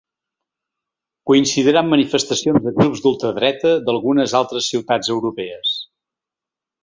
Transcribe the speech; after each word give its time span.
Coincidirà 1.31 1.81
amb 1.83 1.93
manifestacions 1.95 2.63
de 2.69 2.73
grups 2.79 3.03
d’ultradreta 3.03 3.75
d’algunes 3.89 4.35
altres 4.41 4.71
ciutats 4.73 5.13
europees. 5.19 5.77